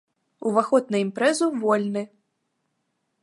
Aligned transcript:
Уваход 0.51 0.85
на 0.95 1.01
імпрэзу 1.05 1.47
вольны! 1.65 2.03